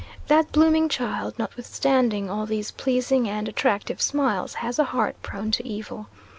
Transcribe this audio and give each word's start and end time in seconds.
that 0.29 0.51
blooming 0.51 0.89
child, 0.89 1.37
notwithstanding 1.37 2.27
all 2.27 2.47
these 2.47 2.71
pleasing 2.71 3.29
and 3.29 3.47
attractive 3.47 4.01
smiles, 4.01 4.55
has 4.55 4.79
a 4.79 4.83
heart 4.85 5.15
prone 5.21 5.51
to 5.51 5.63
evil. 5.63 6.07